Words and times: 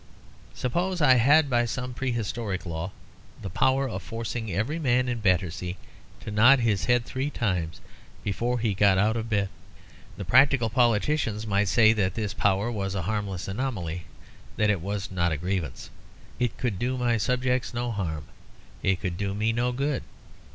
Suppose 0.55 0.99
I 0.99 1.13
had 1.13 1.47
by 1.47 1.65
some 1.65 1.93
prehistoric 1.93 2.65
law 2.65 2.91
the 3.43 3.51
power 3.51 3.87
of 3.87 4.01
forcing 4.01 4.51
every 4.51 4.79
man 4.79 5.07
in 5.07 5.19
Battersea 5.19 5.77
to 6.21 6.31
nod 6.31 6.59
his 6.61 6.85
head 6.85 7.05
three 7.05 7.29
times 7.29 7.81
before 8.23 8.57
he 8.57 8.73
got 8.73 8.97
out 8.97 9.15
of 9.15 9.29
bed. 9.29 9.47
The 10.17 10.25
practical 10.25 10.71
politicians 10.71 11.45
might 11.45 11.67
say 11.67 11.93
that 11.93 12.15
this 12.15 12.33
power 12.33 12.71
was 12.71 12.95
a 12.95 13.03
harmless 13.03 13.47
anomaly; 13.47 14.05
that 14.57 14.71
it 14.71 14.81
was 14.81 15.11
not 15.11 15.31
a 15.31 15.37
grievance. 15.37 15.91
It 16.39 16.57
could 16.57 16.79
do 16.79 16.97
my 16.97 17.17
subjects 17.17 17.71
no 17.71 17.91
harm; 17.91 18.23
it 18.81 19.01
could 19.01 19.17
do 19.17 19.35
me 19.35 19.53
no 19.53 19.71
good. 19.71 20.01